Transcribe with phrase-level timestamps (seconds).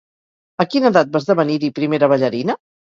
[0.65, 2.63] A quina edat va esdevenir-hi primera ballarina?